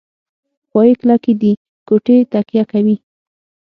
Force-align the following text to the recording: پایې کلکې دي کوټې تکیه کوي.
پایې 0.71 0.93
کلکې 0.99 1.33
دي 1.41 1.51
کوټې 1.87 2.17
تکیه 2.31 2.63
کوي. 2.71 2.95